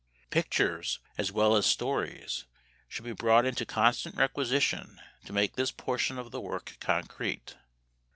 [0.31, 2.45] Pictures, as well as stories,
[2.87, 7.55] should be brought into constant requisition to make this portion of the work concrete.